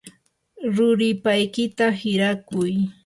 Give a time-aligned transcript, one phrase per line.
[0.75, 2.73] ruripaykita hirakuy.